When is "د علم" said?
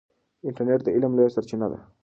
0.83-1.11